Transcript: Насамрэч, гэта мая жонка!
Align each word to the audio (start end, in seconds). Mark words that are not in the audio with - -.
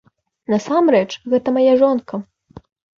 Насамрэч, 0.53 1.07
гэта 1.37 1.47
мая 1.61 1.79
жонка! 1.85 2.15